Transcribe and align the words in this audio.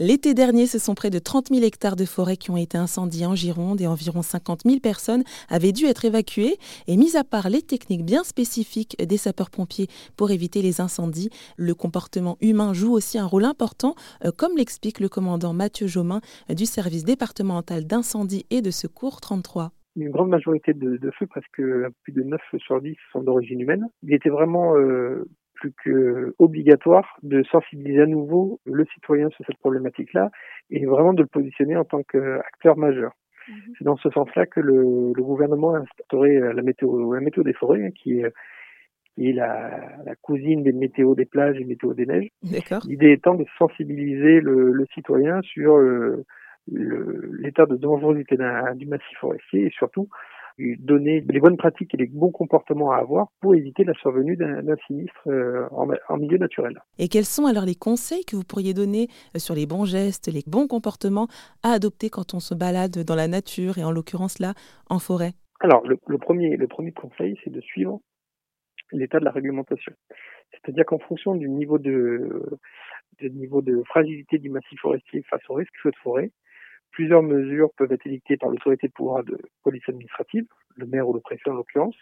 L'été 0.00 0.34
dernier, 0.34 0.66
ce 0.66 0.80
sont 0.80 0.96
près 0.96 1.10
de 1.10 1.20
30 1.20 1.50
000 1.50 1.64
hectares 1.64 1.94
de 1.94 2.04
forêt 2.04 2.36
qui 2.36 2.50
ont 2.50 2.56
été 2.56 2.76
incendiés 2.76 3.26
en 3.26 3.36
Gironde 3.36 3.80
et 3.80 3.86
environ 3.86 4.22
50 4.22 4.62
000 4.64 4.80
personnes 4.80 5.22
avaient 5.48 5.70
dû 5.70 5.84
être 5.84 6.04
évacuées. 6.04 6.56
Et 6.88 6.96
mis 6.96 7.16
à 7.16 7.22
part 7.22 7.48
les 7.48 7.62
techniques 7.62 8.04
bien 8.04 8.24
spécifiques 8.24 8.96
des 8.98 9.16
sapeurs-pompiers 9.16 9.86
pour 10.16 10.32
éviter 10.32 10.62
les 10.62 10.80
incendies, 10.80 11.30
le 11.56 11.74
comportement 11.76 12.36
humain 12.40 12.72
joue 12.72 12.92
aussi 12.92 13.20
un 13.20 13.26
rôle 13.26 13.44
important, 13.44 13.94
euh, 14.24 14.32
comme 14.36 14.56
l'explique 14.56 14.98
le 14.98 15.08
commandant 15.08 15.52
Mathieu 15.52 15.86
Jomain 15.86 16.20
euh, 16.50 16.54
du 16.54 16.66
service 16.66 17.04
départemental 17.04 17.86
d'incendie 17.86 18.46
et 18.50 18.62
de 18.62 18.72
secours 18.72 19.20
33 19.20 19.70
une 19.96 20.10
grande 20.10 20.28
majorité 20.28 20.74
de, 20.74 20.98
feux, 21.16 21.26
presque 21.28 21.62
plus 22.02 22.12
de 22.12 22.22
9 22.24 22.40
feux 22.50 22.58
sur 22.58 22.80
10 22.80 22.96
sont 23.12 23.22
d'origine 23.22 23.60
humaine. 23.60 23.86
Il 24.02 24.12
était 24.12 24.28
vraiment 24.28 24.76
euh, 24.76 25.24
plus 25.64 25.72
que 25.82 26.34
obligatoire 26.38 27.18
de 27.22 27.42
sensibiliser 27.44 28.02
à 28.02 28.06
nouveau 28.06 28.60
le 28.66 28.84
citoyen 28.94 29.28
sur 29.30 29.44
cette 29.46 29.58
problématique-là 29.58 30.30
et 30.70 30.84
vraiment 30.84 31.14
de 31.14 31.22
le 31.22 31.28
positionner 31.28 31.76
en 31.76 31.84
tant 31.84 32.02
qu'acteur 32.02 32.76
majeur. 32.76 33.12
Mhm. 33.48 33.74
C'est 33.78 33.84
dans 33.84 33.96
ce 33.96 34.10
sens-là 34.10 34.46
que 34.46 34.60
le, 34.60 35.12
le, 35.14 35.22
gouvernement 35.22 35.74
a 35.74 35.78
instauré 35.78 36.38
la 36.38 36.62
météo, 36.62 37.12
la 37.12 37.20
météo 37.20 37.42
des 37.42 37.52
forêts, 37.52 37.84
hein, 37.84 37.90
qui 37.90 38.20
est, 38.20 38.32
qui 39.14 39.28
est 39.28 39.32
la, 39.32 39.98
la, 40.04 40.14
cousine 40.16 40.62
des 40.62 40.72
météos 40.72 41.14
des 41.14 41.26
plages 41.26 41.60
et 41.60 41.64
météo 41.64 41.94
des 41.94 42.06
neiges. 42.06 42.28
L'idée 42.86 43.12
étant 43.12 43.34
de 43.34 43.44
sensibiliser 43.58 44.40
le, 44.40 44.72
le 44.72 44.86
citoyen 44.94 45.40
sur 45.42 45.76
euh, 45.76 46.24
l'état 46.68 47.66
de 47.66 47.76
dangerosité 47.76 48.36
du 48.76 48.86
massif 48.86 49.18
forestier 49.18 49.66
et 49.66 49.70
surtout 49.70 50.08
donner 50.58 51.24
les 51.28 51.40
bonnes 51.40 51.56
pratiques 51.56 51.94
et 51.94 51.96
les 51.96 52.06
bons 52.06 52.30
comportements 52.30 52.92
à 52.92 52.98
avoir 52.98 53.28
pour 53.40 53.54
éviter 53.54 53.84
la 53.84 53.94
survenue 53.94 54.36
d'un 54.36 54.76
sinistre 54.86 55.26
euh, 55.26 55.66
en, 55.70 56.16
milieu 56.16 56.38
naturel. 56.38 56.80
Et 56.98 57.08
quels 57.08 57.24
sont 57.24 57.46
alors 57.46 57.64
les 57.64 57.74
conseils 57.74 58.24
que 58.24 58.36
vous 58.36 58.44
pourriez 58.44 58.72
donner 58.72 59.08
euh, 59.34 59.38
sur 59.38 59.54
les 59.54 59.66
bons 59.66 59.84
gestes, 59.84 60.32
les 60.32 60.44
bons 60.46 60.68
comportements 60.68 61.26
à 61.62 61.70
adopter 61.70 62.08
quand 62.08 62.34
on 62.34 62.40
se 62.40 62.54
balade 62.54 63.04
dans 63.04 63.16
la 63.16 63.26
nature 63.26 63.78
et 63.78 63.84
en 63.84 63.90
l'occurrence 63.90 64.38
là 64.38 64.54
en 64.88 64.98
forêt? 65.00 65.32
Alors 65.60 65.84
le, 65.86 66.18
premier, 66.18 66.56
le 66.56 66.68
premier 66.68 66.92
conseil, 66.92 67.36
c'est 67.42 67.50
de 67.50 67.60
suivre 67.60 68.00
l'état 68.92 69.18
de 69.18 69.24
la 69.24 69.32
réglementation. 69.32 69.92
C'est-à-dire 70.52 70.84
qu'en 70.84 70.98
fonction 70.98 71.34
du 71.34 71.48
niveau 71.48 71.78
de, 71.78 72.58
du 73.18 73.30
niveau 73.30 73.60
de 73.60 73.82
fragilité 73.86 74.38
du 74.38 74.50
massif 74.50 74.78
forestier 74.80 75.22
face 75.28 75.42
au 75.48 75.54
risque 75.54 75.72
feu 75.82 75.90
de 75.90 75.96
forêt, 75.96 76.30
Plusieurs 76.94 77.24
mesures 77.24 77.70
peuvent 77.76 77.90
être 77.90 78.06
édictées 78.06 78.36
par 78.36 78.50
l'autorité 78.50 78.86
de 78.86 78.92
pouvoir 78.92 79.24
de 79.24 79.36
police 79.64 79.82
administrative, 79.88 80.46
le 80.76 80.86
maire 80.86 81.08
ou 81.08 81.12
le 81.12 81.20
préfet 81.20 81.50
en 81.50 81.54
l'occurrence, 81.54 81.96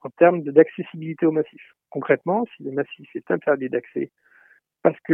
en 0.00 0.08
termes 0.08 0.42
d'accessibilité 0.42 1.26
au 1.26 1.30
massif. 1.30 1.60
Concrètement, 1.90 2.46
si 2.56 2.62
le 2.62 2.70
massif 2.70 3.08
est 3.14 3.30
interdit 3.30 3.68
d'accès 3.68 4.10
parce 4.82 4.98
que 5.00 5.12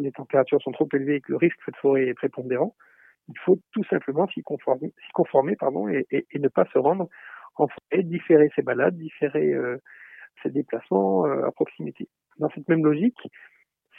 les 0.00 0.12
températures 0.12 0.62
sont 0.62 0.72
trop 0.72 0.88
élevées 0.94 1.16
et 1.16 1.20
que 1.20 1.32
le 1.32 1.36
risque 1.36 1.58
de 1.68 1.76
forêt 1.76 2.06
est 2.06 2.14
prépondérant, 2.14 2.74
il 3.28 3.38
faut 3.40 3.58
tout 3.72 3.84
simplement 3.84 4.26
s'y 4.28 4.42
conformer, 4.42 4.94
et, 6.10 6.38
ne 6.38 6.48
pas 6.48 6.64
se 6.72 6.78
rendre 6.78 7.08
en 7.56 7.68
forêt, 7.68 8.02
différer 8.02 8.50
ses 8.56 8.62
balades, 8.62 8.96
différer 8.96 9.52
euh, 9.52 9.76
ses 10.42 10.48
déplacements 10.48 11.26
euh, 11.26 11.46
à 11.46 11.52
proximité. 11.52 12.08
Dans 12.38 12.48
cette 12.48 12.66
même 12.66 12.82
logique, 12.82 13.18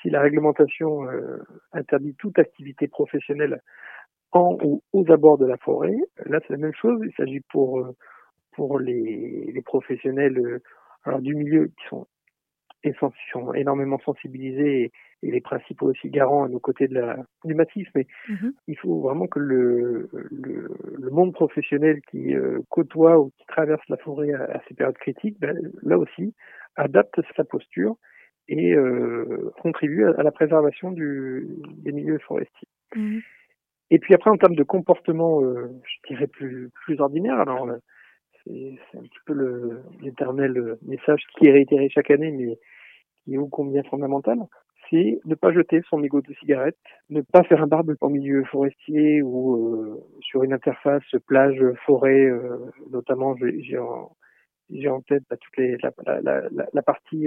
si 0.02 0.09
la 0.09 0.21
réglementation 0.21 1.08
euh, 1.08 1.38
interdit 1.71 2.16
toute 2.16 2.39
activité 2.39 2.88
professionnelle 2.88 3.61
en 4.36 4.58
ou 4.64 4.83
aux 4.94 5.11
abords 5.11 5.38
de 5.38 5.45
la 5.45 5.58
forêt. 5.58 5.95
Là, 6.25 6.39
c'est 6.41 6.53
la 6.53 6.59
même 6.59 6.73
chose. 6.73 7.00
Il 7.03 7.14
s'agit 7.16 7.41
pour 7.52 7.80
euh, 7.80 7.95
pour 8.55 8.80
les, 8.80 9.52
les 9.53 9.61
professionnels 9.61 10.38
euh, 10.38 10.61
alors, 11.03 11.22
du 11.22 11.36
milieu 11.36 11.67
qui 11.67 11.88
sont, 11.89 12.08
sont 13.31 13.53
énormément 13.53 14.00
sensibilisés 14.00 14.92
et, 15.22 15.31
les 15.31 15.42
principaux 15.42 15.88
aussi 15.88 16.09
garants 16.11 16.44
à 16.44 16.50
nos 16.50 16.59
côtés 16.59 16.88
de 16.88 16.94
la, 16.94 17.17
du 17.45 17.55
massif. 17.55 17.88
Mais 17.95 18.05
mm-hmm. 18.30 18.52
il 18.67 18.77
faut 18.77 19.02
vraiment 19.02 19.25
que 19.25 19.39
le, 19.39 20.08
le, 20.30 20.70
le 20.99 21.09
monde 21.09 21.33
professionnel 21.33 21.99
qui 22.11 22.36
euh, 22.36 22.59
côtoie 22.70 23.20
ou 23.20 23.31
qui 23.38 23.45
traverse 23.47 23.81
la 23.89 23.97
forêt 23.97 24.33
à, 24.33 24.61
ces 24.67 24.75
périodes 24.75 24.97
critiques, 24.97 25.39
ben, 25.39 25.58
là 25.81 25.98
aussi, 25.98 26.36
adapte 26.76 27.20
sa 27.36 27.43
posture 27.43 27.95
et 28.48 28.76
euh, 28.76 29.52
contribue 29.61 30.05
à, 30.05 30.21
la 30.21 30.31
préservation 30.31 30.92
du, 30.92 31.48
des 31.77 31.92
milieux 31.92 32.20
forestiers. 32.20 32.67
Mm-hmm. 32.95 33.21
Et 33.92 34.00
puis 34.00 34.14
après, 34.14 34.32
en 34.32 34.38
termes 34.38 34.56
de 34.56 34.64
comportement, 34.64 35.42
euh, 35.44 35.70
je 35.84 36.14
dirais 36.14 36.28
plus, 36.28 36.70
plus 36.84 37.00
ordinaire, 37.00 37.40
alors 37.40 37.68
euh, 37.68 37.78
c'est 38.46 38.98
un 38.98 39.02
petit 39.02 39.20
peu 39.26 39.84
l'éternel 40.02 40.58
euh, 40.58 40.80
message 40.84 41.22
qui 41.38 41.48
est 41.48 41.52
réitéré 41.52 41.90
chaque 41.90 42.12
année, 42.12 42.32
mais 42.32 42.58
qui 43.23 43.36
est 43.36 43.38
ô 43.38 43.48
combien 43.48 43.84
fondamental, 43.84 44.40
c'est 44.90 45.20
ne 45.26 45.36
pas 45.36 45.52
jeter 45.52 45.82
son 45.90 45.98
mégot 45.98 46.22
de 46.22 46.34
cigarette, 46.36 46.78
ne 47.10 47.22
pas 47.22 47.44
faire 47.44 47.62
un 47.62 47.68
barbe 47.68 47.96
en 48.02 48.10
milieu 48.10 48.44
forestier 48.46 49.22
ou 49.23 50.00
sur 50.22 50.44
une 50.44 50.54
interface 50.54 51.04
plage-forêt, 51.28 52.30
notamment 52.92 53.36
j'ai 53.36 53.80
en, 53.80 54.16
en, 54.88 55.02
tête 55.02 55.23
bah, 55.28 55.38
toutes 55.38 55.58
les, 55.58 55.78
la, 55.82 55.92
la, 56.06 56.22
la, 56.52 56.67
la 56.72 56.82
partie 56.84 57.26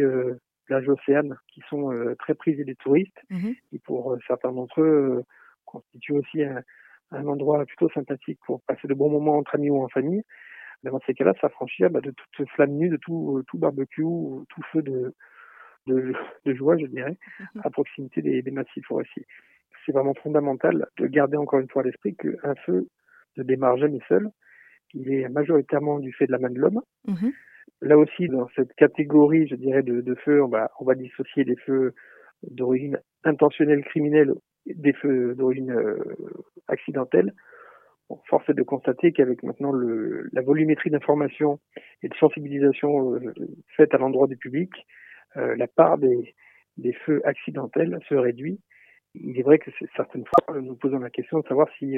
plage-océane 0.67 1.37
qui 1.49 1.61
sont 1.69 1.91
très 2.21 2.35
prisées 2.35 2.63
des 2.63 2.77
touristes, 2.77 3.19
mmh 3.31 3.51
et 3.73 3.79
pour 3.81 4.17
certains 4.29 4.53
d'entre 4.53 4.81
eux 4.81 5.25
constitue 5.69 6.13
aussi 6.13 6.43
un, 6.43 6.63
endroit 7.27 7.65
plutôt 7.65 7.89
sympathique 7.91 8.39
pour 8.45 8.63
passer 8.63 8.89
de 8.89 8.95
bons 8.95 9.11
moments 9.11 9.39
entre 9.39 9.55
amis 9.55 9.71
ou 9.71 9.83
en 9.83 9.89
famille. 9.89 10.23
Mais 10.83 10.91
dans 10.91 11.01
ces 11.07 11.15
cas-là, 11.15 11.35
s'affranchir 11.41 11.91
bah, 11.91 12.01
de 12.01 12.13
toute 12.33 12.49
flamme 12.51 12.73
nue, 12.73 12.89
de 12.89 12.97
tout, 12.97 13.43
tout 13.49 13.59
barbecue, 13.59 14.03
tout 14.03 14.63
feu 14.73 14.83
de, 14.83 15.15
de, 15.87 16.55
joie, 16.55 16.77
je 16.77 16.87
dirais, 16.87 17.17
mhm. 17.55 17.63
à 17.65 17.71
proximité 17.71 18.23
des, 18.23 18.43
des 18.43 18.51
massifs 18.51 18.85
forestiers. 18.87 19.27
C'est 19.85 19.93
vraiment 19.93 20.15
fondamental 20.15 20.87
de 20.99 21.07
garder 21.07 21.37
encore 21.37 21.61
une 21.61 21.69
fois 21.69 21.83
à 21.83 21.87
l'esprit 21.87 22.15
qu'un 22.17 22.55
feu 22.67 22.89
ne 23.37 23.43
démarre 23.43 23.79
jamais 23.79 24.01
seul. 24.09 24.29
Il 24.95 25.13
est 25.13 25.29
majoritairement 25.29 25.99
du 25.99 26.13
fait 26.13 26.27
de 26.27 26.33
la 26.33 26.39
main 26.39 26.51
de 26.51 26.59
l'homme. 26.59 26.81
Mhm. 27.07 27.33
Là 27.83 27.99
aussi, 27.99 28.29
dans 28.29 28.49
cette 28.57 28.73
catégorie, 28.75 29.47
je 29.47 29.55
dirais, 29.55 29.83
de, 29.83 30.01
de 30.01 30.15
feux, 30.17 30.43
on 30.43 30.49
va, 30.49 30.71
on 30.81 30.85
va 30.85 30.95
dissocier 30.95 31.45
les 31.45 31.57
feux 31.57 31.95
d'origine 32.43 32.99
intentionnelle 33.25 33.85
criminelle 33.85 34.35
des 34.75 34.93
feux 34.93 35.35
d'origine 35.35 35.71
euh, 35.71 35.99
accidentelle, 36.69 37.33
force 38.27 38.49
est 38.49 38.55
de 38.55 38.63
constater 38.63 39.13
qu'avec 39.13 39.43
maintenant 39.43 39.73
la 39.73 40.41
volumétrie 40.41 40.91
d'information 40.91 41.61
et 42.03 42.09
de 42.09 42.15
sensibilisation 42.15 43.15
euh, 43.15 43.35
faite 43.77 43.93
à 43.93 43.99
l'endroit 43.99 44.27
du 44.27 44.37
public, 44.37 44.71
euh, 45.37 45.55
la 45.57 45.67
part 45.67 45.99
des, 45.99 46.35
feux 47.05 47.21
accidentels 47.25 47.99
se 48.09 48.15
réduit. 48.15 48.61
Il 49.15 49.39
est 49.39 49.43
vrai 49.43 49.59
que 49.59 49.71
certaines 49.95 50.25
fois, 50.25 50.59
nous 50.61 50.75
posons 50.77 50.99
la 51.01 51.11
question 51.11 51.41
de 51.41 51.47
savoir 51.47 51.69
si 51.79 51.97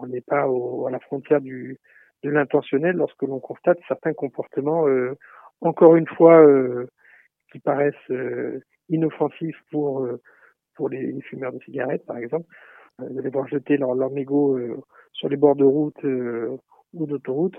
on 0.00 0.06
n'est 0.06 0.22
pas 0.22 0.44
à 0.44 0.90
la 0.90 0.98
frontière 1.00 1.40
de 1.40 1.76
l'intentionnel 2.24 2.96
lorsque 2.96 3.22
l'on 3.22 3.38
constate 3.38 3.78
certains 3.86 4.14
comportements, 4.14 4.86
encore 5.60 5.96
une 5.96 6.06
fois, 6.06 6.42
qui 7.52 7.58
paraissent 7.58 8.12
inoffensifs 8.88 9.60
pour 9.70 10.08
pour 10.74 10.88
les, 10.88 11.20
fumeurs 11.22 11.52
de 11.52 11.58
cigarettes, 11.60 12.04
par 12.06 12.18
exemple, 12.18 12.46
euh, 13.00 13.08
de 13.08 13.20
les 13.20 13.30
voir 13.30 13.46
jeter 13.48 13.76
leur, 13.76 13.94
leur 13.94 14.10
mégot 14.10 14.56
euh, 14.58 14.80
sur 15.12 15.28
les 15.28 15.36
bords 15.36 15.56
de 15.56 15.64
route 15.64 16.04
euh, 16.04 16.56
ou 16.94 17.06
d'autoroute 17.06 17.56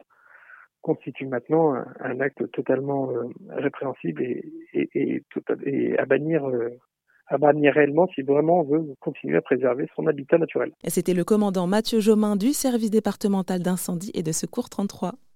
constitue 0.82 1.28
maintenant 1.28 1.76
un, 2.02 2.20
acte 2.20 2.52
totalement 2.52 3.10
répréhensible 3.48 4.22
et, 4.74 5.24
à 5.98 6.06
bannir 6.06 6.44
à 7.28 7.38
bannir 7.38 7.74
réellement 7.74 8.08
si 8.14 8.22
vraiment 8.22 8.60
on 8.60 8.64
veut 8.64 8.94
continuer 9.00 9.38
à 9.38 9.42
préserver 9.42 9.88
son 9.96 10.08
habitat 10.08 10.38
naturel. 10.38 10.74
C'était 10.86 11.14
le 11.14 11.24
commandant 11.24 11.68
Mathieu 11.68 12.02
Jomain 12.02 12.36
du 12.36 12.52
service 12.52 12.92
départemental 12.92 13.62
d'incendie 13.62 14.12
et 14.14 14.24
de 14.24 14.34
secours 14.34 14.70
33. 14.70 15.14